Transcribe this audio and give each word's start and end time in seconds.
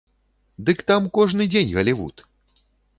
Дык 0.69 0.81
там 0.93 1.03
кожны 1.19 1.49
дзень 1.55 1.73
галівуд! 1.79 2.29